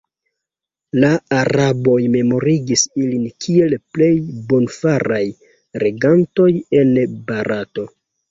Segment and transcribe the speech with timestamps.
[1.01, 4.09] La araboj memorigis ilin kiel plej
[4.53, 5.21] bonfaraj
[5.85, 6.49] regantoj
[6.81, 6.93] en
[7.29, 7.87] Barato.